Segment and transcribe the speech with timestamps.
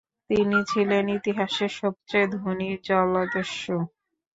[0.29, 3.77] তিনি ছিলেন ইতিহাসের সবচেয়ে ধনী জলদস্যু।